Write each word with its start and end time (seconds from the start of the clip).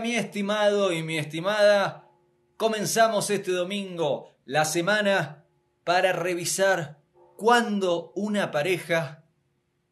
mi 0.00 0.14
estimado 0.14 0.92
y 0.92 1.02
mi 1.02 1.18
estimada. 1.18 2.08
Comenzamos 2.56 3.30
este 3.30 3.52
domingo 3.52 4.36
la 4.44 4.64
semana 4.64 5.44
para 5.84 6.12
revisar 6.12 7.00
cuándo 7.36 8.12
una 8.14 8.50
pareja 8.50 9.24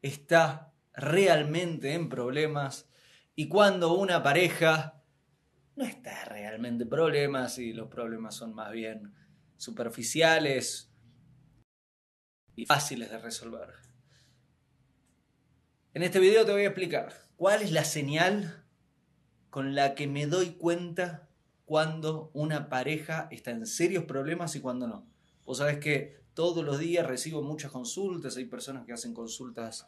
está 0.03 0.73
realmente 0.95 1.95
en 1.95 2.09
problemas 2.09 2.89
y 3.35 3.49
cuando 3.49 3.95
una 3.95 4.23
pareja 4.23 5.03
no 5.75 5.85
está 5.85 6.25
realmente 6.25 6.85
en 6.85 6.91
problemas 6.91 7.59
y 7.59 7.73
los 7.73 7.89
problemas 7.89 8.35
son 8.35 8.55
más 8.55 8.73
bien 8.73 9.15
superficiales 9.57 10.93
y 12.55 12.67
fáciles 12.67 13.11
de 13.11 13.19
resolver. 13.19 13.71
En 15.95 16.03
este 16.03 16.19
video 16.19 16.45
te 16.45 16.53
voy 16.53 16.63
a 16.63 16.69
explicar 16.69 17.13
cuál 17.37 17.63
es 17.63 17.73
la 17.73 17.85
señal 17.85 18.66
con 19.57 19.75
la 19.75 19.95
que 19.95 20.07
me 20.07 20.27
doy 20.27 20.51
cuenta 20.51 21.31
cuando 21.65 22.31
una 22.35 22.69
pareja 22.69 23.27
está 23.31 23.53
en 23.53 23.67
serios 23.67 24.05
problemas 24.05 24.55
y 24.55 24.61
cuando 24.61 24.87
no. 24.87 25.07
Vos 25.47 25.57
sabés 25.57 25.79
que 25.79 26.21
todos 26.35 26.63
los 26.63 26.79
días 26.79 27.07
recibo 27.07 27.41
muchas 27.41 27.71
consultas, 27.71 28.37
hay 28.37 28.45
personas 28.45 28.85
que 28.85 28.93
hacen 28.93 29.15
consultas 29.15 29.87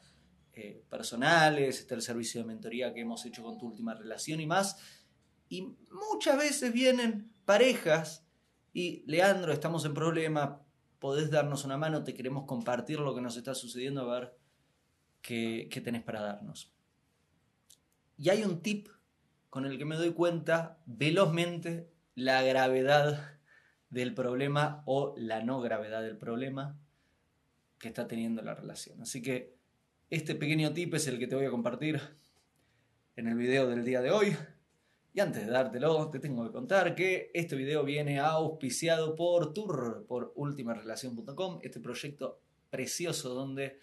eh, 0.54 0.82
personales, 0.88 1.80
está 1.80 1.94
el 1.94 2.00
servicio 2.00 2.41
de 2.41 2.46
mentoría 2.46 2.94
que 2.94 3.02
hemos 3.02 3.27
hecho 3.27 3.42
con 3.42 3.58
tu 3.58 3.66
última 3.66 3.92
relación 3.92 4.41
y 4.41 4.46
más. 4.46 4.78
Y 5.50 5.77
muchas 5.91 6.38
veces 6.38 6.72
vienen 6.72 7.30
parejas 7.44 8.24
y, 8.72 9.05
Leandro, 9.06 9.52
estamos 9.52 9.84
en 9.84 9.92
problema, 9.92 10.62
podés 10.98 11.30
darnos 11.30 11.66
una 11.66 11.77
mano, 11.77 12.05
te 12.05 12.14
queremos 12.14 12.46
compartir 12.46 13.00
lo 13.00 13.14
que 13.14 13.20
nos 13.20 13.36
está 13.36 13.55
sucediendo, 13.55 14.11
a 14.11 14.19
ver 14.19 14.34
qué, 15.20 15.69
qué 15.70 15.83
tenés 15.83 16.05
para 16.05 16.22
darnos. 16.22 16.72
Y 18.16 18.30
hay 18.30 18.44
un 18.44 18.62
tip 18.62 18.89
con 19.50 19.64
el 19.66 19.78
que 19.78 19.84
me 19.84 19.96
doy 19.96 20.12
cuenta 20.12 20.78
velozmente 20.86 21.88
la 22.14 22.42
gravedad 22.42 23.38
del 23.90 24.14
problema 24.14 24.82
o 24.86 25.14
la 25.16 25.42
no 25.42 25.60
gravedad 25.60 26.02
del 26.02 26.18
problema 26.18 26.78
que 27.78 27.88
está 27.88 28.06
teniendo 28.08 28.42
la 28.42 28.55
relación. 28.55 29.00
Así 29.00 29.22
que 29.22 29.56
este 30.10 30.34
pequeño 30.34 30.72
tip 30.72 30.94
es 30.94 31.06
el 31.06 31.18
que 31.18 31.27
te 31.27 31.36
voy 31.36 31.46
a 31.46 31.50
compartir 31.50 32.00
en 33.16 33.28
el 33.28 33.34
video 33.34 33.68
del 33.68 33.84
día 33.84 34.00
de 34.02 34.10
hoy. 34.10 34.36
Y 35.14 35.20
antes 35.20 35.46
de 35.46 35.52
dártelo, 35.52 36.10
te 36.10 36.20
tengo 36.20 36.44
que 36.44 36.52
contar 36.52 36.94
que 36.94 37.30
este 37.34 37.56
video 37.56 37.84
viene 37.84 38.20
auspiciado 38.20 39.14
por 39.16 39.52
Tour, 39.52 40.05
por 40.06 40.33
ultimarelación.com, 40.36 41.58
este 41.62 41.80
proyecto 41.80 42.40
precioso 42.70 43.34
donde 43.34 43.78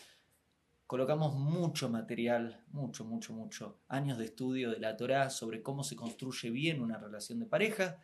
colocamos 0.88 1.36
mucho 1.36 1.90
material, 1.90 2.64
mucho, 2.68 3.06
mucho, 3.06 3.34
mucho, 3.34 3.80
años 3.88 4.18
de 4.18 4.26
estudio 4.26 4.72
de 4.72 4.80
la 4.80 4.98
Torah 4.98 5.30
sobre 5.30 5.62
cómo 5.62 5.84
se 5.84 5.96
construye 5.96 6.50
bien 6.50 6.82
una 6.82 6.98
relación 6.98 7.40
de 7.40 7.46
pareja. 7.46 8.00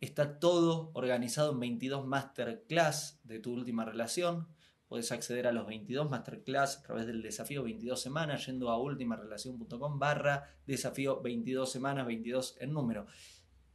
Está 0.00 0.38
todo 0.38 0.90
organizado 0.94 1.52
en 1.52 1.60
22 1.60 2.06
masterclass 2.06 3.20
de 3.24 3.38
tu 3.38 3.52
última 3.52 3.84
relación 3.84 4.48
Puedes 4.92 5.10
acceder 5.10 5.46
a 5.46 5.52
los 5.52 5.66
22 5.66 6.10
masterclass 6.10 6.76
a 6.76 6.82
través 6.82 7.06
del 7.06 7.22
desafío 7.22 7.62
22 7.62 7.98
semanas 7.98 8.44
yendo 8.44 8.68
a 8.68 8.78
ultimarelación.com 8.78 9.98
barra 9.98 10.54
desafío 10.66 11.22
22 11.22 11.72
semanas, 11.72 12.06
22 12.06 12.58
en 12.60 12.74
número. 12.74 13.06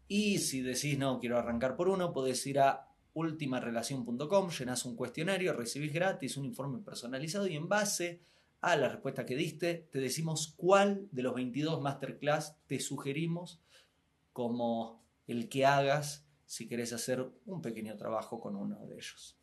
Y 0.07 0.37
si 0.37 0.61
decís 0.61 0.95
no, 0.99 1.19
quiero 1.19 1.39
arrancar 1.39 1.75
por 1.75 1.89
uno, 1.89 2.13
podés 2.13 2.45
ir 2.45 2.59
a 2.59 2.93
ultimarelación.com, 3.17 4.49
llenas 4.49 4.85
un 4.85 4.95
cuestionario, 4.95 5.53
recibís 5.53 5.91
gratis 5.91 6.37
un 6.37 6.45
informe 6.45 6.79
personalizado 6.83 7.47
y 7.47 7.55
en 7.55 7.67
base 7.67 8.21
a 8.61 8.75
la 8.75 8.89
respuesta 8.89 9.25
que 9.25 9.35
diste, 9.35 9.87
te 9.91 9.99
decimos 9.99 10.53
cuál 10.55 11.07
de 11.11 11.23
los 11.23 11.33
22 11.33 11.81
masterclass 11.81 12.55
te 12.67 12.79
sugerimos 12.79 13.59
como 14.33 15.03
el 15.25 15.49
que 15.49 15.65
hagas 15.65 16.27
si 16.45 16.67
querés 16.67 16.93
hacer 16.93 17.27
un 17.47 17.61
pequeño 17.61 17.97
trabajo 17.97 18.39
con 18.39 18.55
uno 18.55 18.85
de 18.85 18.95
ellos. 18.95 19.35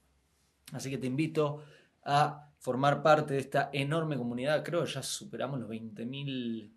Así 0.73 0.89
que 0.89 0.99
te 0.99 1.09
invito 1.09 1.65
a 2.05 2.53
formar 2.59 3.03
parte 3.03 3.34
de 3.34 3.41
esta 3.41 3.71
enorme 3.73 4.17
comunidad. 4.17 4.65
Creo 4.65 4.84
que 4.84 4.93
ya 4.93 5.03
superamos 5.03 5.59
los 5.59 5.69
20.000 5.69 6.71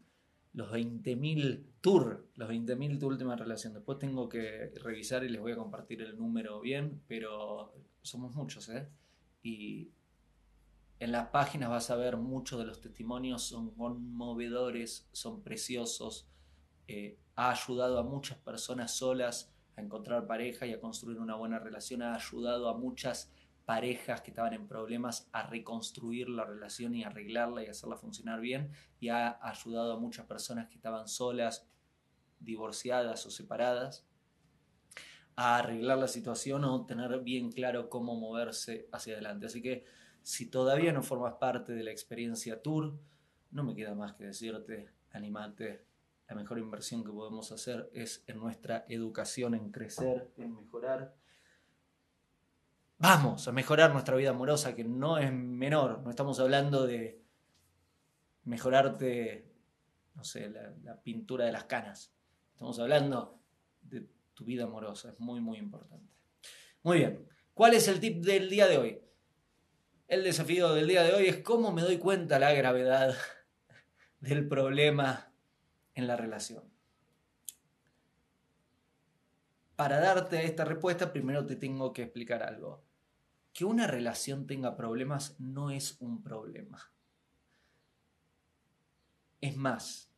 los 0.58 0.72
20.000 0.72 1.66
tour, 1.82 2.28
los 2.34 2.50
20.000 2.50 3.00
tu 3.00 3.06
última 3.06 3.36
relación. 3.36 3.76
Después 3.76 4.00
tengo 4.00 4.28
que 4.28 4.74
revisar 4.84 5.24
y 5.24 5.30
les 5.30 5.40
voy 5.40 5.52
a 5.52 5.56
compartir 5.56 6.02
el 6.02 6.18
número 6.18 6.60
bien, 6.62 7.04
pero 7.08 7.76
somos 8.02 8.34
muchos, 8.34 8.68
¿eh? 8.70 8.90
Y 9.44 9.92
en 10.98 11.12
las 11.12 11.28
páginas 11.28 11.70
vas 11.70 11.92
a 11.92 11.96
ver 11.96 12.18
muchos 12.18 12.58
de 12.58 12.66
los 12.66 12.82
testimonios, 12.82 13.44
son 13.44 13.70
conmovedores, 13.76 15.08
son 15.12 15.44
preciosos. 15.44 16.28
Eh, 16.88 17.20
ha 17.36 17.52
ayudado 17.52 18.00
a 18.00 18.04
muchas 18.04 18.40
personas 18.40 18.98
solas 18.98 19.54
a 19.76 19.82
encontrar 19.82 20.26
pareja 20.26 20.66
y 20.66 20.74
a 20.74 20.82
construir 20.82 21.20
una 21.20 21.36
buena 21.36 21.60
relación. 21.60 22.02
Ha 22.02 22.16
ayudado 22.16 22.68
a 22.68 22.76
muchas 22.76 23.32
parejas 23.68 24.22
que 24.22 24.32
estaban 24.32 24.54
en 24.54 24.66
problemas 24.66 25.28
a 25.34 25.46
reconstruir 25.46 26.30
la 26.30 26.46
relación 26.46 26.96
y 26.96 27.04
arreglarla 27.04 27.64
y 27.64 27.68
hacerla 27.68 27.98
funcionar 27.98 28.40
bien 28.40 28.72
y 28.98 29.10
ha 29.10 29.38
ayudado 29.46 29.92
a 29.92 30.00
muchas 30.00 30.26
personas 30.26 30.70
que 30.70 30.76
estaban 30.76 31.10
solas, 31.10 31.68
divorciadas 32.40 33.26
o 33.26 33.30
separadas 33.30 34.08
a 35.36 35.58
arreglar 35.58 35.98
la 35.98 36.08
situación 36.08 36.64
o 36.64 36.86
tener 36.86 37.20
bien 37.20 37.52
claro 37.52 37.90
cómo 37.90 38.16
moverse 38.16 38.88
hacia 38.94 39.16
adelante. 39.16 39.48
Así 39.48 39.62
que 39.62 39.84
si 40.24 40.50
todavía 40.50 40.94
no 40.94 41.04
formas 41.04 41.34
parte 41.34 41.74
de 41.74 41.84
la 41.84 41.92
experiencia 41.92 42.62
Tour, 42.62 42.98
no 43.52 43.66
me 43.66 43.76
queda 43.76 43.96
más 43.96 44.14
que 44.14 44.28
decirte, 44.28 44.94
animate. 45.12 45.84
La 46.30 46.36
mejor 46.36 46.58
inversión 46.60 47.04
que 47.04 47.12
podemos 47.12 47.52
hacer 47.52 47.90
es 47.92 48.24
en 48.28 48.40
nuestra 48.40 48.86
educación, 48.88 49.56
en 49.56 49.72
crecer, 49.72 50.32
en 50.38 50.56
mejorar 50.56 51.18
vamos 53.00 53.48
a 53.48 53.52
mejorar 53.52 53.92
nuestra 53.92 54.16
vida 54.16 54.32
amorosa, 54.32 54.76
que 54.76 54.84
no 54.84 55.18
es 55.18 55.32
menor. 55.32 56.02
No 56.04 56.10
estamos 56.10 56.40
hablando 56.40 56.86
de 56.86 57.22
mejorarte, 58.44 59.52
no 60.16 60.24
sé, 60.24 60.50
la, 60.50 61.02
pintura 61.02 61.46
de 61.46 61.52
las 61.52 61.66
canas. 61.66 62.14
Estamos 62.54 62.80
hablando 62.80 63.40
de 63.82 64.08
tu 64.34 64.46
vida 64.46 64.64
amorosa. 64.64 65.10
Es 65.10 65.20
muy, 65.20 65.42
muy 65.42 65.58
importante. 65.58 66.12
Muy 66.84 67.00
bien. 67.00 67.28
¿Cuál 67.54 67.74
es 67.74 67.88
el 67.88 68.00
tip 68.00 68.24
del 68.24 68.50
día 68.50 68.68
de 68.68 68.78
hoy? 68.78 69.02
El 70.08 70.24
desafío 70.24 70.74
del 70.74 70.88
día 70.88 71.04
de 71.04 71.14
hoy 71.14 71.28
es 71.28 71.38
cómo 71.38 71.72
me 71.72 71.82
doy 71.82 71.98
cuenta 71.98 72.40
la 72.40 72.54
gravedad 72.54 73.16
del 74.20 74.48
problema 74.48 75.32
en 75.94 76.08
la 76.08 76.16
relación. 76.16 76.64
Para 79.76 80.00
darte 80.00 80.44
esta 80.46 80.66
respuesta, 80.66 81.12
primero 81.12 81.46
te 81.46 81.56
tengo 81.56 81.94
que 81.94 82.04
explicar 82.04 82.42
algo 82.42 82.87
que 83.58 83.66
una 83.66 83.88
relación 83.88 84.46
tenga 84.46 84.78
problemas 84.78 85.36
no 85.40 85.72
es 85.72 86.00
un 86.00 86.22
problema. 86.22 86.94
Es 89.42 89.58
más, 89.58 90.14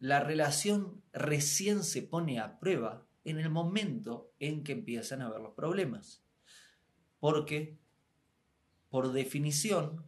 la 0.00 0.18
relación 0.18 1.00
recién 1.12 1.84
se 1.84 2.02
pone 2.02 2.40
a 2.40 2.58
prueba 2.58 3.06
en 3.22 3.38
el 3.38 3.48
momento 3.48 4.32
en 4.40 4.64
que 4.64 4.72
empiezan 4.72 5.22
a 5.22 5.26
haber 5.26 5.40
los 5.40 5.54
problemas. 5.54 6.24
Porque, 7.20 7.78
por 8.88 9.12
definición, 9.12 10.04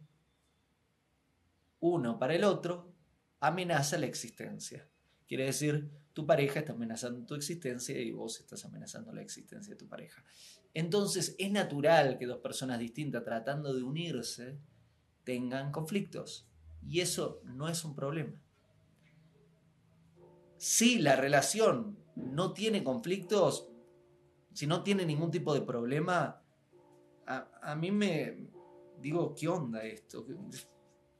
uno 1.78 2.18
para 2.18 2.34
el 2.34 2.42
otro 2.42 2.92
amenaza 3.38 3.96
la 3.96 4.06
existencia. 4.06 4.90
Quiere 5.28 5.44
decir, 5.44 5.92
tu 6.12 6.26
pareja 6.26 6.60
está 6.60 6.72
amenazando 6.72 7.24
tu 7.24 7.34
existencia 7.34 7.98
y 7.98 8.10
vos 8.10 8.40
estás 8.40 8.64
amenazando 8.64 9.12
la 9.12 9.22
existencia 9.22 9.74
de 9.74 9.78
tu 9.78 9.88
pareja. 9.88 10.24
Entonces 10.74 11.34
es 11.38 11.50
natural 11.50 12.18
que 12.18 12.26
dos 12.26 12.38
personas 12.38 12.78
distintas 12.78 13.24
tratando 13.24 13.74
de 13.74 13.82
unirse 13.82 14.58
tengan 15.24 15.70
conflictos. 15.72 16.48
Y 16.86 17.00
eso 17.00 17.40
no 17.44 17.68
es 17.68 17.84
un 17.84 17.94
problema. 17.94 18.32
Si 20.56 20.98
la 20.98 21.16
relación 21.16 21.98
no 22.16 22.52
tiene 22.52 22.84
conflictos, 22.84 23.68
si 24.52 24.66
no 24.66 24.82
tiene 24.82 25.06
ningún 25.06 25.30
tipo 25.30 25.54
de 25.54 25.62
problema, 25.62 26.42
a, 27.26 27.76
mí 27.76 27.92
me 27.92 28.48
digo, 29.00 29.34
¿qué 29.34 29.48
onda 29.48 29.84
esto? 29.84 30.26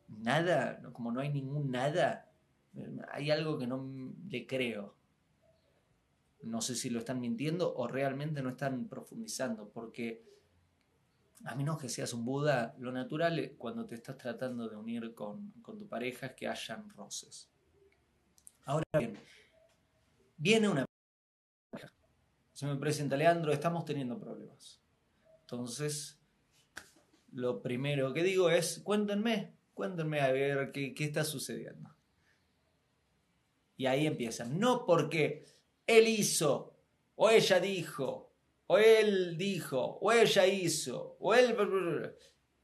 Nada, 0.08 0.82
como 0.92 1.12
no 1.12 1.20
hay 1.20 1.32
ningún 1.32 1.70
nada, 1.70 2.29
hay 3.10 3.30
algo 3.30 3.58
que 3.58 3.66
no 3.66 4.14
le 4.28 4.46
creo. 4.46 4.94
No 6.42 6.60
sé 6.60 6.74
si 6.74 6.88
lo 6.90 7.00
están 7.00 7.20
mintiendo 7.20 7.74
o 7.74 7.86
realmente 7.86 8.42
no 8.42 8.50
están 8.50 8.88
profundizando, 8.88 9.68
porque 9.68 10.24
a 11.44 11.54
menos 11.54 11.78
que 11.78 11.88
seas 11.88 12.12
un 12.12 12.24
Buda, 12.24 12.74
lo 12.78 12.92
natural 12.92 13.54
cuando 13.56 13.86
te 13.86 13.94
estás 13.94 14.16
tratando 14.16 14.68
de 14.68 14.76
unir 14.76 15.14
con, 15.14 15.52
tu 15.62 15.86
pareja 15.88 16.26
es 16.26 16.32
que 16.32 16.48
hayan 16.48 16.88
roces. 16.90 17.50
Ahora 18.64 18.84
bien, 18.98 19.18
viene 20.36 20.68
una. 20.68 20.84
Se 22.52 22.66
me 22.66 22.76
presenta 22.76 23.16
Leandro, 23.16 23.52
estamos 23.52 23.84
teniendo 23.84 24.18
problemas. 24.18 24.82
Entonces, 25.40 26.18
lo 27.32 27.62
primero 27.62 28.12
que 28.12 28.22
digo 28.22 28.50
es, 28.50 28.80
cuéntenme, 28.80 29.54
cuéntenme 29.72 30.20
a 30.20 30.30
ver 30.30 30.72
qué, 30.72 30.94
qué 30.94 31.04
está 31.04 31.24
sucediendo. 31.24 31.90
Y 33.80 33.86
ahí 33.86 34.06
empiezan. 34.06 34.60
No 34.60 34.84
porque 34.84 35.46
él 35.86 36.06
hizo, 36.06 36.76
o 37.14 37.30
ella 37.30 37.60
dijo, 37.60 38.30
o 38.66 38.76
él 38.76 39.38
dijo, 39.38 39.96
o 40.02 40.12
ella 40.12 40.46
hizo, 40.46 41.16
o 41.18 41.32
él... 41.32 41.56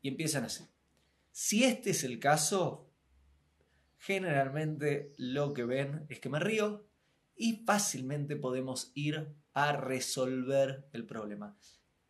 Y 0.02 0.08
empiezan 0.08 0.44
así. 0.44 0.66
Si 1.30 1.64
este 1.64 1.92
es 1.92 2.04
el 2.04 2.18
caso, 2.18 2.90
generalmente 3.96 5.14
lo 5.16 5.54
que 5.54 5.64
ven 5.64 6.04
es 6.10 6.20
que 6.20 6.28
me 6.28 6.38
río 6.38 6.86
y 7.34 7.64
fácilmente 7.64 8.36
podemos 8.36 8.92
ir 8.92 9.26
a 9.54 9.72
resolver 9.72 10.86
el 10.92 11.06
problema. 11.06 11.56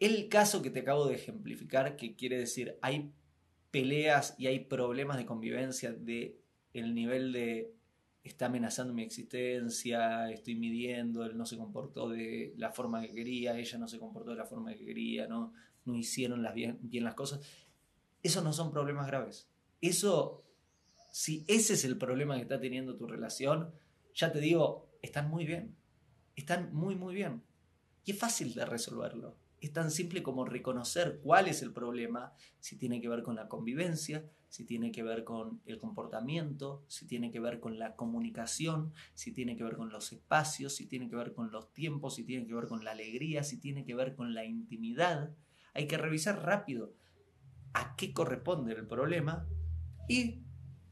El 0.00 0.29
caso 0.29 0.62
que 0.62 0.70
te 0.70 0.81
acabo 0.81 1.06
de 1.06 1.14
ejemplificar, 1.14 1.94
que 1.94 2.17
quiere 2.17 2.41
decir 2.41 2.76
hay 2.82 3.12
peleas 3.70 4.35
y 4.37 4.49
hay 4.49 4.64
problemas 4.64 5.17
de 5.17 5.26
convivencia 5.26 5.93
de 5.93 6.41
el 6.73 6.93
nivel 6.93 7.32
de 7.32 7.76
está 8.28 8.46
amenazando 8.46 8.93
mi 8.93 9.02
existencia, 9.02 10.31
estoy 10.31 10.56
midiendo, 10.56 11.25
él 11.25 11.37
no 11.37 11.46
se 11.46 11.56
comportó 11.56 12.08
de 12.08 12.55
la 12.56 12.73
forma 12.73 13.00
que 13.02 13.12
quería, 13.12 13.58
ella 13.58 13.78
no 13.78 13.88
se 13.88 13.99
comportó 13.99 14.31
de 14.31 14.37
la 14.37 14.46
forma 14.46 14.75
que 14.75 14.84
quería, 14.84 15.26
no, 15.26 15.52
no 15.84 15.96
hicieron 15.96 16.43
las 16.43 16.55
bien, 16.55 16.78
bien 16.82 17.05
las 17.05 17.14
cosas. 17.14 17.40
Esos 18.23 18.43
no 18.43 18.52
son 18.52 18.73
problemas 18.73 19.06
graves. 19.06 19.49
Eso, 19.81 20.44
si 21.12 21.44
ese 21.46 21.75
es 21.75 21.84
el 21.84 21.99
problema 21.99 22.37
que 22.37 22.43
está 22.43 22.61
teniendo 22.61 22.96
tu 22.96 23.06
relación, 23.06 23.73
ya 24.14 24.32
te 24.32 24.40
digo, 24.40 24.88
están 25.02 25.31
muy 25.31 25.44
bien. 25.44 25.76
Están 26.34 26.75
muy, 26.75 26.96
muy 26.96 27.14
bien. 27.14 27.43
Y 28.05 28.12
es 28.12 28.19
fácil 28.19 28.55
de 28.55 28.64
resolverlo. 28.64 29.37
Es 29.67 29.73
tan 29.73 29.91
simple 29.91 30.23
como 30.23 30.45
reconocer 30.45 31.19
cuál 31.25 31.49
es 31.49 31.61
el 31.61 31.73
problema, 31.73 32.33
si 32.61 32.79
tiene 32.79 33.01
que 33.01 33.09
ver 33.09 33.25
con 33.25 33.35
la 33.35 33.49
convivencia, 33.49 34.25
si 34.49 34.65
tiene 34.65 34.93
que 34.93 35.03
ver 35.03 35.25
con 35.25 35.61
el 35.67 35.81
comportamiento, 35.81 36.85
si 36.87 37.05
tiene 37.05 37.33
que 37.33 37.41
ver 37.41 37.59
con 37.59 37.77
la 37.77 37.97
comunicación, 37.97 38.93
si 39.15 39.33
tiene 39.33 39.57
que 39.57 39.65
ver 39.65 39.77
con 39.77 39.91
los 39.91 40.13
espacios, 40.13 40.77
si 40.77 40.87
tiene 40.87 41.11
que 41.11 41.17
ver 41.17 41.35
con 41.35 41.51
los 41.51 41.73
tiempos, 41.73 42.15
si 42.15 42.23
tiene 42.23 42.47
que 42.47 42.55
ver 42.55 42.69
con 42.69 42.85
la 42.85 42.93
alegría, 42.93 43.43
si 43.43 43.59
tiene 43.59 43.85
que 43.85 43.97
ver 43.97 44.15
con 44.15 44.35
la 44.35 44.45
intimidad. 44.45 45.35
Hay 45.75 45.89
que 45.89 45.99
revisar 45.99 46.45
rápido 46.45 46.95
a 47.75 47.97
qué 47.97 48.13
corresponde 48.13 48.73
el 48.73 48.87
problema 48.87 49.49
y 50.09 50.45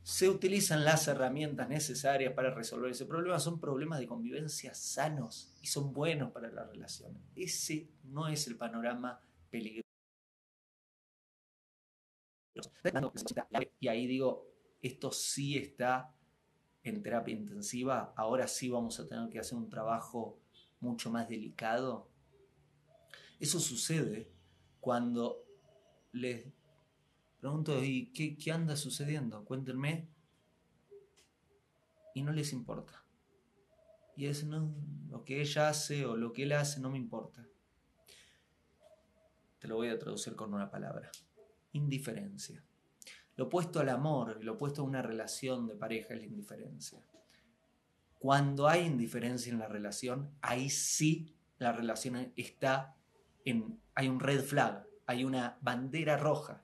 se 0.04 0.28
utilizan 0.28 0.84
las 0.84 1.08
herramientas 1.08 1.66
necesarias 1.66 2.34
para 2.34 2.54
resolver 2.54 2.90
ese 2.90 3.06
problema. 3.06 3.40
Son 3.40 3.58
problemas 3.58 3.98
de 3.98 4.06
convivencia 4.06 4.74
sanos 4.74 5.56
y 5.62 5.66
son 5.66 5.94
buenos 5.94 6.30
para 6.30 6.50
la 6.50 6.62
relación. 6.64 7.18
Ese 7.34 7.88
no 8.04 8.28
es 8.28 8.46
el 8.46 8.56
panorama 8.56 9.18
peligroso. 9.50 9.88
Y 13.80 13.88
ahí 13.88 14.06
digo, 14.06 14.46
esto 14.82 15.10
sí 15.10 15.56
está 15.56 16.14
en 16.82 17.02
terapia 17.02 17.34
intensiva, 17.34 18.12
ahora 18.14 18.46
sí 18.46 18.68
vamos 18.68 19.00
a 19.00 19.08
tener 19.08 19.30
que 19.30 19.38
hacer 19.38 19.56
un 19.56 19.70
trabajo 19.70 20.38
mucho 20.80 21.10
más 21.10 21.30
delicado. 21.30 22.10
Eso 23.40 23.58
sucede 23.58 24.30
cuando 24.80 25.46
les 26.12 26.44
pregunto, 27.44 27.84
¿y 27.84 28.06
qué, 28.06 28.38
qué 28.38 28.52
anda 28.52 28.74
sucediendo? 28.74 29.44
Cuéntenme. 29.44 30.08
Y 32.14 32.22
no 32.22 32.32
les 32.32 32.54
importa. 32.54 33.04
Y 34.16 34.24
es 34.28 34.44
no, 34.44 34.74
lo 35.10 35.26
que 35.26 35.42
ella 35.42 35.68
hace 35.68 36.06
o 36.06 36.16
lo 36.16 36.32
que 36.32 36.44
él 36.44 36.52
hace 36.52 36.80
no 36.80 36.88
me 36.88 36.96
importa. 36.96 37.46
Te 39.58 39.68
lo 39.68 39.76
voy 39.76 39.88
a 39.88 39.98
traducir 39.98 40.34
con 40.34 40.54
una 40.54 40.70
palabra 40.70 41.10
indiferencia. 41.72 42.64
Lo 43.36 43.44
opuesto 43.44 43.78
al 43.78 43.90
amor, 43.90 44.42
lo 44.42 44.54
opuesto 44.54 44.80
a 44.80 44.86
una 44.86 45.02
relación 45.02 45.66
de 45.66 45.76
pareja 45.76 46.14
es 46.14 46.20
la 46.20 46.26
indiferencia. 46.26 47.06
Cuando 48.18 48.68
hay 48.68 48.86
indiferencia 48.86 49.52
en 49.52 49.58
la 49.58 49.68
relación, 49.68 50.30
ahí 50.40 50.70
sí 50.70 51.36
la 51.58 51.72
relación 51.72 52.32
está 52.36 52.96
en, 53.44 53.82
hay 53.94 54.08
un 54.08 54.18
red 54.18 54.42
flag, 54.42 54.86
hay 55.04 55.24
una 55.24 55.58
bandera 55.60 56.16
roja 56.16 56.63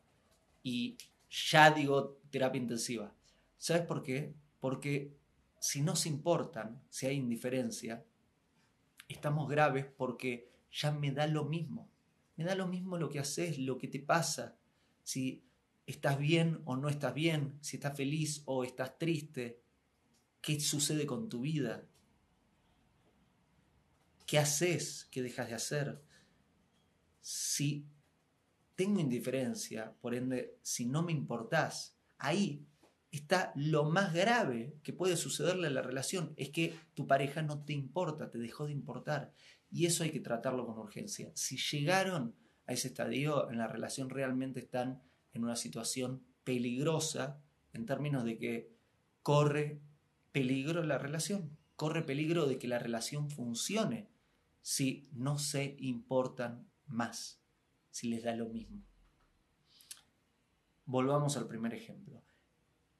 y 0.62 0.96
ya 1.30 1.70
digo 1.70 2.20
terapia 2.30 2.60
intensiva. 2.60 3.14
¿Sabes 3.58 3.82
por 3.82 4.02
qué? 4.02 4.34
Porque 4.58 5.16
si 5.60 5.82
no 5.82 5.96
se 5.96 6.08
importan, 6.08 6.82
si 6.88 7.06
hay 7.06 7.16
indiferencia, 7.16 8.04
estamos 9.08 9.48
graves 9.48 9.86
porque 9.86 10.50
ya 10.72 10.90
me 10.90 11.12
da 11.12 11.26
lo 11.26 11.44
mismo. 11.44 11.88
Me 12.36 12.44
da 12.44 12.54
lo 12.54 12.66
mismo 12.66 12.96
lo 12.96 13.10
que 13.10 13.18
haces, 13.18 13.58
lo 13.58 13.76
que 13.76 13.88
te 13.88 14.00
pasa, 14.00 14.56
si 15.02 15.44
estás 15.86 16.18
bien 16.18 16.62
o 16.64 16.76
no 16.76 16.88
estás 16.88 17.12
bien, 17.14 17.58
si 17.60 17.76
estás 17.76 17.96
feliz 17.96 18.42
o 18.46 18.64
estás 18.64 18.98
triste, 18.98 19.60
qué 20.40 20.58
sucede 20.60 21.06
con 21.06 21.28
tu 21.28 21.40
vida, 21.40 21.84
qué 24.26 24.38
haces, 24.38 25.08
qué 25.10 25.22
dejas 25.22 25.48
de 25.48 25.54
hacer. 25.54 26.02
Si 27.20 27.84
tengo 28.80 28.98
indiferencia, 28.98 29.92
por 30.00 30.14
ende, 30.14 30.56
si 30.62 30.86
no 30.86 31.02
me 31.02 31.12
importás, 31.12 31.98
ahí 32.16 32.66
está 33.10 33.52
lo 33.54 33.84
más 33.84 34.14
grave 34.14 34.78
que 34.82 34.94
puede 34.94 35.18
sucederle 35.18 35.66
a 35.66 35.70
la 35.70 35.82
relación, 35.82 36.32
es 36.38 36.48
que 36.48 36.74
tu 36.94 37.06
pareja 37.06 37.42
no 37.42 37.62
te 37.62 37.74
importa, 37.74 38.30
te 38.30 38.38
dejó 38.38 38.64
de 38.64 38.72
importar. 38.72 39.34
Y 39.70 39.84
eso 39.84 40.02
hay 40.02 40.12
que 40.12 40.20
tratarlo 40.20 40.64
con 40.64 40.78
urgencia. 40.78 41.30
Si 41.34 41.58
llegaron 41.58 42.34
a 42.66 42.72
ese 42.72 42.88
estadio, 42.88 43.50
en 43.50 43.58
la 43.58 43.66
relación 43.66 44.08
realmente 44.08 44.60
están 44.60 45.02
en 45.34 45.44
una 45.44 45.56
situación 45.56 46.24
peligrosa 46.42 47.38
en 47.74 47.84
términos 47.84 48.24
de 48.24 48.38
que 48.38 48.72
corre 49.22 49.82
peligro 50.32 50.82
la 50.84 50.96
relación, 50.96 51.54
corre 51.76 52.02
peligro 52.02 52.46
de 52.46 52.56
que 52.56 52.66
la 52.66 52.78
relación 52.78 53.28
funcione 53.28 54.08
si 54.62 55.10
no 55.12 55.38
se 55.38 55.76
importan 55.80 56.66
más, 56.86 57.39
si 57.90 58.08
les 58.08 58.22
da 58.22 58.34
lo 58.34 58.48
mismo. 58.48 58.82
Volvamos 60.84 61.36
al 61.36 61.46
primer 61.46 61.74
ejemplo. 61.74 62.22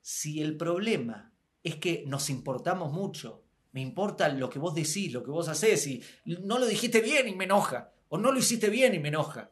Si 0.00 0.40
el 0.40 0.56
problema 0.56 1.32
es 1.62 1.76
que 1.76 2.04
nos 2.06 2.30
importamos 2.30 2.92
mucho, 2.92 3.44
me 3.72 3.80
importa 3.80 4.28
lo 4.28 4.50
que 4.50 4.58
vos 4.58 4.74
decís, 4.74 5.12
lo 5.12 5.22
que 5.22 5.30
vos 5.30 5.48
hacés, 5.48 5.86
y 5.86 6.02
no 6.24 6.58
lo 6.58 6.66
dijiste 6.66 7.00
bien 7.00 7.28
y 7.28 7.34
me 7.34 7.44
enoja, 7.44 7.92
o 8.08 8.18
no 8.18 8.32
lo 8.32 8.38
hiciste 8.38 8.70
bien 8.70 8.94
y 8.94 8.98
me 8.98 9.08
enoja, 9.08 9.50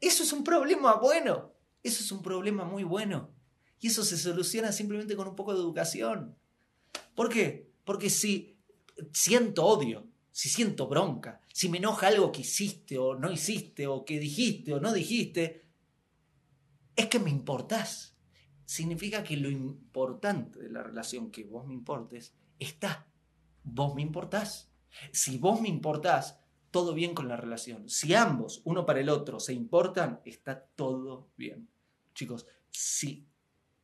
eso 0.00 0.22
es 0.22 0.32
un 0.32 0.42
problema 0.42 0.94
bueno. 0.94 1.52
Eso 1.82 2.02
es 2.02 2.12
un 2.12 2.22
problema 2.22 2.64
muy 2.64 2.84
bueno. 2.84 3.34
Y 3.80 3.88
eso 3.88 4.04
se 4.04 4.16
soluciona 4.16 4.72
simplemente 4.72 5.16
con 5.16 5.28
un 5.28 5.36
poco 5.36 5.54
de 5.54 5.60
educación. 5.60 6.36
¿Por 7.14 7.28
qué? 7.28 7.70
Porque 7.84 8.10
si 8.10 8.58
siento 9.12 9.64
odio, 9.64 10.09
si 10.32 10.48
siento 10.48 10.86
bronca, 10.86 11.40
si 11.52 11.68
me 11.68 11.78
enoja 11.78 12.08
algo 12.08 12.32
que 12.32 12.42
hiciste 12.42 12.98
o 12.98 13.14
no 13.14 13.30
hiciste, 13.30 13.86
o 13.86 14.04
que 14.04 14.18
dijiste 14.18 14.72
o 14.72 14.80
no 14.80 14.92
dijiste, 14.92 15.66
es 16.96 17.06
que 17.06 17.18
me 17.18 17.30
importás. 17.30 18.16
Significa 18.64 19.24
que 19.24 19.36
lo 19.36 19.50
importante 19.50 20.60
de 20.60 20.70
la 20.70 20.82
relación 20.82 21.30
que 21.30 21.44
vos 21.44 21.66
me 21.66 21.74
importes 21.74 22.34
está. 22.58 23.08
Vos 23.64 23.94
me 23.94 24.02
importás. 24.02 24.70
Si 25.12 25.38
vos 25.38 25.60
me 25.60 25.68
importás, 25.68 26.38
todo 26.70 26.94
bien 26.94 27.14
con 27.14 27.28
la 27.28 27.36
relación. 27.36 27.88
Si 27.88 28.14
ambos, 28.14 28.62
uno 28.64 28.86
para 28.86 29.00
el 29.00 29.08
otro, 29.08 29.40
se 29.40 29.52
importan, 29.52 30.20
está 30.24 30.66
todo 30.76 31.30
bien. 31.36 31.68
Chicos, 32.14 32.46
si 32.70 33.26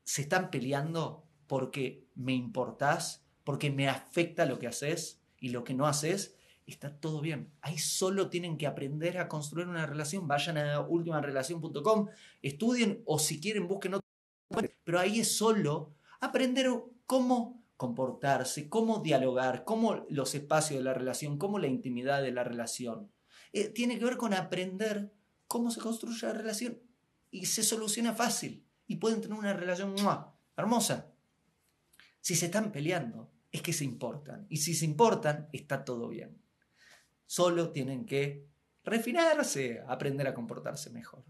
se 0.05 0.23
están 0.23 0.51
peleando 0.51 1.27
porque 1.47 2.07
me 2.15 2.35
importás, 2.35 3.25
porque 3.45 3.71
me 3.71 3.89
afecta 3.89 4.47
lo 4.47 4.59
que 4.59 4.69
haces 4.69 5.21
y 5.39 5.49
lo 5.51 5.65
que 5.65 5.75
no 5.75 5.87
haces, 5.87 6.36
está 6.67 6.99
todo 6.99 7.21
bien. 7.21 7.53
Ahí 7.61 7.79
solo 7.79 8.29
tienen 8.29 8.59
que 8.59 8.67
aprender 8.67 9.19
a 9.19 9.29
construir 9.29 9.69
una 9.69 9.87
relación. 9.87 10.27
Vayan 10.27 10.59
a 10.59 10.81
ultimarelación.com, 10.81 12.09
estudien 12.43 13.03
o 13.07 13.19
si 13.19 13.41
quieren 13.41 13.69
busquen 13.69 13.95
otro. 13.95 14.07
Pero 14.85 14.99
ahí 14.99 15.21
es 15.21 15.37
solo 15.37 15.95
aprender 16.21 16.71
cómo 17.07 17.65
comportarse, 17.77 18.69
cómo 18.69 19.01
dialogar, 19.01 19.65
cómo 19.65 20.07
los 20.09 20.35
espacios 20.35 20.79
de 20.79 20.85
la 20.85 20.95
relación, 20.95 21.39
cómo 21.39 21.59
la 21.59 21.67
intimidad 21.67 22.23
de 22.23 22.33
la 22.33 22.43
relación. 22.43 23.11
Eh, 23.53 23.69
tiene 23.69 23.99
que 23.99 24.05
ver 24.05 24.17
con 24.17 24.35
aprender 24.35 25.13
cómo 25.47 25.71
se 25.71 25.81
construye 25.81 26.27
la 26.27 26.33
relación 26.33 26.81
y 27.31 27.47
se 27.47 27.63
soluciona 27.63 28.15
fácil 28.15 28.67
y 28.87 28.97
pueden 28.97 29.21
tener 29.21 29.39
una 29.39 29.53
relación 29.53 29.95
hermosa. 30.57 31.13
Si 32.21 32.35
se 32.35 32.47
están 32.47 32.73
peleando, 32.73 33.31
es 33.53 33.63
que 33.63 33.73
se 33.73 33.85
importan. 33.85 34.47
Y 34.49 34.59
si 34.59 34.75
se 34.75 34.85
importan, 34.85 35.49
está 35.53 35.85
todo 35.85 36.09
bien. 36.09 36.41
Solo 37.27 37.71
tienen 37.71 38.07
que 38.07 38.47
refinarse, 38.85 39.83
aprender 39.87 40.27
a 40.27 40.35
comportarse 40.35 40.91
mejor. 40.91 41.25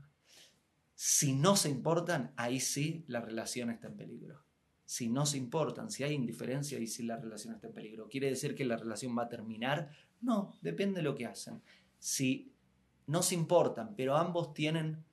Si 0.94 1.34
no 1.34 1.56
se 1.56 1.68
importan, 1.68 2.32
ahí 2.36 2.60
sí 2.60 3.04
la 3.08 3.20
relación 3.20 3.70
está 3.70 3.88
en 3.88 3.96
peligro 3.96 4.46
si 4.86 5.08
no 5.08 5.26
se 5.26 5.36
importan, 5.36 5.90
si 5.90 6.04
hay 6.04 6.14
indiferencia 6.14 6.78
y 6.78 6.86
si 6.86 7.02
la 7.02 7.16
relación 7.16 7.54
está 7.54 7.66
en 7.66 7.74
peligro. 7.74 8.08
¿Quiere 8.08 8.30
decir 8.30 8.54
que 8.54 8.64
la 8.64 8.76
relación 8.76 9.18
va 9.18 9.24
a 9.24 9.28
terminar? 9.28 9.90
No, 10.20 10.54
depende 10.62 11.00
de 11.00 11.02
lo 11.02 11.16
que 11.16 11.26
hacen. 11.26 11.60
Si 11.98 12.52
no 13.08 13.22
se 13.22 13.34
importan, 13.34 13.94
pero 13.96 14.16
ambos 14.16 14.54
tienen 14.54 15.04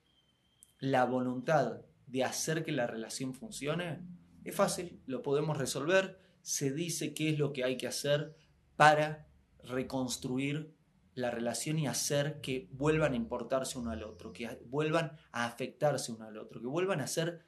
la 0.80 1.06
voluntad 1.06 1.82
de 2.06 2.24
hacer 2.24 2.64
que 2.64 2.72
la 2.72 2.86
relación 2.86 3.34
funcione, 3.34 4.00
es 4.44 4.56
fácil, 4.56 5.02
lo 5.08 5.24
podemos 5.24 5.58
resolver. 5.58 6.20
se 6.44 6.72
dice 6.72 7.14
qué 7.14 7.30
es 7.30 7.40
lo 7.40 7.54
que 7.54 7.64
hay 7.64 7.78
que 7.78 7.88
hacer 7.88 8.36
para 8.76 9.28
reconstruir 9.64 10.76
la 11.16 11.30
relación 11.30 11.78
y 11.80 11.88
hacer 11.88 12.42
que 12.42 12.70
vuelvan 12.72 13.14
a 13.14 13.18
importarse 13.18 13.78
uno 13.78 13.92
al 13.92 14.04
otro, 14.04 14.34
que 14.34 14.48
vuelvan 14.66 15.18
a 15.32 15.46
afectarse 15.46 16.12
uno 16.12 16.26
al 16.26 16.38
otro, 16.38 16.60
que 16.60 16.68
vuelvan 16.68 17.02
a 17.02 17.08
ser 17.08 17.46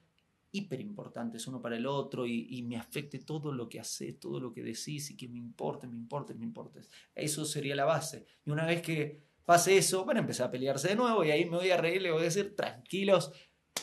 hiper 0.52 0.80
importantes 0.80 1.48
uno 1.48 1.62
para 1.62 1.76
el 1.76 1.86
otro 1.86 2.26
y, 2.26 2.62
me 2.64 2.78
afecte 2.78 3.20
todo 3.20 3.52
lo 3.52 3.68
que 3.68 3.80
haces, 3.80 4.20
todo 4.20 4.40
lo 4.40 4.54
que 4.54 4.64
decís 4.64 5.12
y 5.12 5.18
que 5.18 5.28
me 5.28 5.38
importe, 5.38 5.88
me 5.88 5.98
importe, 5.98 6.34
me 6.34 6.44
importe. 6.44 6.82
Eso 7.14 7.44
sería 7.44 7.76
la 7.76 7.86
base. 7.86 8.26
Y 8.46 8.52
una 8.52 8.66
vez 8.66 8.82
que 8.82 9.22
pase 9.44 9.78
eso, 9.78 10.06
van 10.06 10.18
a 10.18 10.22
empezar 10.22 10.48
a 10.48 10.52
pelearse 10.52 10.90
de 10.90 10.96
nuevo 10.96 11.24
y 11.24 11.32
ahí 11.32 11.46
me 11.46 11.58
voy 11.58 11.72
a 11.72 11.78
reír, 11.78 12.02
le 12.02 12.12
voy 12.12 12.22
a 12.22 12.26
decir, 12.26 12.56
tranquilos, 12.56 13.32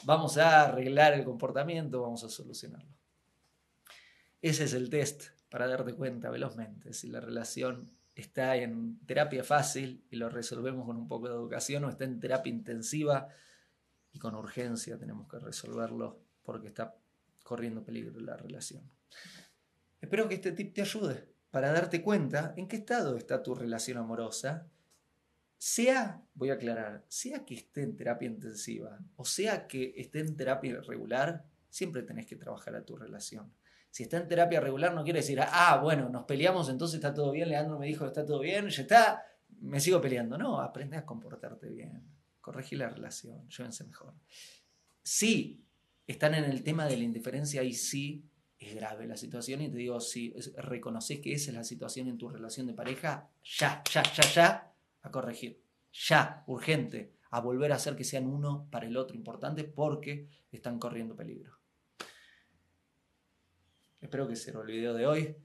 vamos 0.05 0.39
a 0.39 0.63
arreglar 0.63 1.13
el 1.13 1.25
comportamiento, 1.25 2.01
vamos 2.01 2.25
a 2.25 2.31
solucionarlo. 2.31 2.97
Ese 4.41 4.65
es 4.65 4.73
el 4.73 4.89
test 4.89 5.25
para 5.51 5.67
darte 5.67 5.95
cuenta 5.95 6.31
velozmente 6.31 6.95
si 6.95 7.09
la 7.09 7.21
relación 7.21 7.93
está 8.15 8.57
en 8.57 8.99
terapia 9.07 9.43
fácil 9.43 10.05
y 10.11 10.17
lo 10.17 10.29
resolvemos 10.29 10.87
con 10.87 10.97
un 10.97 11.09
poco 11.09 11.29
de 11.29 11.35
educación 11.35 11.85
o 11.85 11.91
está 11.91 12.05
en 12.05 12.21
terapia 12.21 12.53
intensiva 12.53 13.29
y 14.13 14.19
con 14.19 14.35
urgencia 14.35 14.99
tenemos 14.99 15.29
que 15.29 15.39
resolverlo 15.39 16.21
porque 16.43 16.69
está 16.69 16.95
corriendo 17.43 17.85
peligro 17.85 18.21
la 18.21 18.37
relación. 18.37 18.91
Espero 20.01 20.29
que 20.29 20.35
este 20.35 20.53
tip 20.53 20.75
te 20.75 20.83
ayude 20.83 21.29
para 21.51 21.73
darte 21.73 22.03
cuenta 22.03 22.55
en 22.57 22.69
qué 22.69 22.77
estado 22.77 23.17
está 23.17 23.43
tu 23.43 23.55
relación 23.55 23.99
amorosa, 23.99 24.67
sea, 25.57 26.21
voy 26.35 26.51
a 26.51 26.55
aclarar, 26.55 27.05
sea 27.09 27.45
que 27.45 27.55
esté 27.55 27.83
en 27.83 27.95
terapia 27.95 28.27
intensiva 28.27 28.99
o 29.17 29.25
sea 29.25 29.69
que 29.69 29.95
esté 29.97 30.21
en 30.21 30.37
terapia 30.37 30.81
regular, 30.81 31.45
siempre 31.71 32.03
tenés 32.03 32.27
que 32.27 32.37
trabajar 32.37 32.75
a 32.75 32.85
tu 32.85 32.97
relación. 32.97 33.53
Si 33.93 34.05
está 34.05 34.17
en 34.17 34.27
terapia 34.27 34.59
regular 34.59 34.95
no 34.95 35.05
quiere 35.05 35.19
decir, 35.19 35.39
ah, 35.39 35.79
bueno, 35.83 36.09
nos 36.09 36.25
peleamos, 36.25 36.71
entonces 36.71 36.95
está 36.95 37.13
todo 37.13 37.31
bien, 37.31 37.51
Leandro 37.51 37.79
me 37.79 37.87
dijo 37.87 38.07
está 38.07 38.25
todo 38.25 38.41
bien, 38.41 38.71
ya 38.71 38.83
está, 38.83 39.23
me 39.61 39.81
sigo 39.81 40.01
peleando. 40.01 40.39
No, 40.39 40.63
aprende 40.63 40.97
a 40.97 41.05
comportarte 41.05 41.69
bien, 41.69 42.03
corregí 42.41 42.75
la 42.75 42.89
relación, 42.89 43.47
llévense 43.51 43.85
mejor. 43.85 44.15
Sí, 45.03 45.63
están 46.07 46.35
en 46.35 46.45
el 46.45 46.63
tema 46.63 46.87
de 46.87 46.97
la 46.97 47.05
indiferencia 47.05 47.63
y 47.63 47.75
sí 47.75 48.25
es 48.59 48.75
grave 48.75 49.07
la 49.07 49.19
situación 49.19 49.61
y 49.61 49.69
te 49.69 49.77
digo, 49.77 50.01
si 50.01 50.33
reconoces 50.57 51.21
que 51.21 51.35
esa 51.35 51.51
es 51.51 51.57
la 51.59 51.65
situación 51.65 52.09
en 52.09 52.17
tu 52.17 52.31
relación 52.31 52.67
de 52.67 52.73
pareja, 52.73 53.29
ya, 53.45 53.83
ya, 53.93 54.03
ya, 54.05 54.23
ya, 54.33 54.73
a 55.03 55.11
corregir. 55.11 55.61
Ya, 55.93 56.45
urgente, 56.47 57.13
a 57.31 57.41
volver 57.41 57.73
a 57.73 57.77
hacer 57.77 57.95
que 57.95 58.05
sean 58.05 58.27
uno 58.27 58.67
para 58.71 58.87
el 58.87 58.97
otro 58.97 59.15
importante 59.15 59.65
porque 59.65 60.31
están 60.51 60.79
corriendo 60.79 61.15
peligro. 61.15 61.62
Espero 64.03 64.27
que 64.27 64.35
sea 64.37 64.61
el 64.61 64.67
video 64.67 64.95
de 64.95 65.07
hoy. 65.07 65.37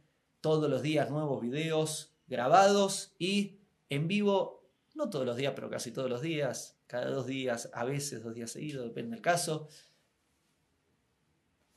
Todos 0.42 0.68
los 0.70 0.82
días 0.82 1.12
nuevos 1.12 1.42
videos 1.42 2.18
grabados 2.26 3.16
y 3.20 3.60
en 3.90 4.08
vivo, 4.08 4.68
no 4.96 5.10
todos 5.10 5.26
los 5.26 5.38
días, 5.38 5.54
pero 5.56 5.70
casi 5.70 5.92
todos 5.92 6.10
los 6.10 6.22
días, 6.22 6.78
cada 6.88 7.10
dos 7.12 7.28
días, 7.28 7.70
a 7.74 7.86
veces 7.86 8.24
dos 8.24 8.34
días 8.34 8.52
seguidos, 8.52 8.84
depende 8.84 9.12
del 9.12 9.22
caso. 9.22 9.70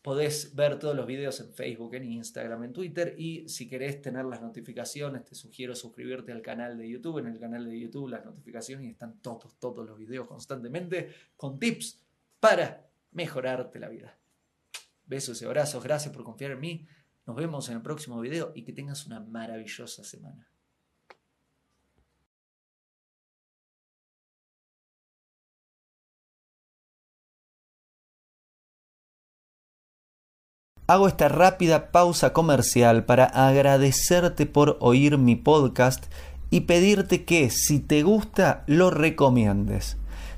Podés 0.01 0.55
ver 0.55 0.79
todos 0.79 0.97
los 0.97 1.07
videos 1.07 1.39
en 1.41 1.53
Facebook, 1.53 1.95
en 1.95 2.05
Instagram, 2.05 2.65
en 2.65 2.73
Twitter 2.73 3.15
y 3.19 3.47
si 3.51 3.69
querés 3.69 4.01
tener 4.01 4.25
las 4.25 4.41
notificaciones 4.41 5.27
te 5.27 5.35
sugiero 5.35 5.75
suscribirte 5.75 6.33
al 6.33 6.41
canal 6.41 6.79
de 6.79 6.89
YouTube. 6.89 7.19
En 7.19 7.27
el 7.27 7.39
canal 7.39 7.67
de 7.67 7.79
YouTube 7.79 8.09
las 8.09 8.25
notificaciones 8.25 8.87
y 8.87 8.91
están 8.91 9.21
todos, 9.21 9.59
todos 9.59 9.87
los 9.87 9.99
videos 9.99 10.27
constantemente 10.27 11.11
con 11.37 11.59
tips 11.59 12.03
para 12.41 12.89
mejorarte 13.13 13.79
la 13.79 13.91
vida. 13.91 14.20
Besos 15.11 15.43
y 15.43 15.45
abrazos, 15.45 15.83
gracias 15.83 16.15
por 16.15 16.23
confiar 16.23 16.53
en 16.53 16.61
mí. 16.61 16.87
Nos 17.27 17.35
vemos 17.35 17.69
en 17.69 17.75
el 17.75 17.83
próximo 17.83 18.21
video 18.21 18.53
y 18.55 18.63
que 18.63 18.73
tengas 18.73 19.07
una 19.07 19.19
maravillosa 19.19 20.05
semana. 20.05 20.49
Hago 30.87 31.09
esta 31.09 31.29
rápida 31.29 31.91
pausa 31.91 32.33
comercial 32.33 33.05
para 33.05 33.25
agradecerte 33.25 34.47
por 34.47 34.77
oír 34.81 35.19
mi 35.19 35.35
podcast 35.35 36.07
y 36.51 36.61
pedirte 36.61 37.25
que 37.25 37.51
si 37.51 37.81
te 37.81 38.05
gusta 38.05 38.63
lo 38.69 38.91
recomiendes. 38.91 40.00